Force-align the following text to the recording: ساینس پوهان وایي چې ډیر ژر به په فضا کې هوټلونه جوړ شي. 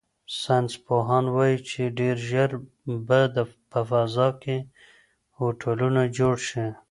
ساینس 0.41 0.71
پوهان 0.85 1.25
وایي 1.35 1.57
چې 1.69 1.81
ډیر 1.99 2.15
ژر 2.29 2.51
به 3.07 3.21
په 3.71 3.79
فضا 3.89 4.27
کې 4.41 4.57
هوټلونه 5.37 6.01
جوړ 6.17 6.35
شي. 6.47 6.65